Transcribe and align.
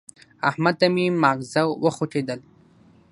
احمد 0.49 0.75
ته 0.81 0.87
مې 0.93 1.05
ماغزه 1.21 1.63
وخوټېدل. 1.83 2.39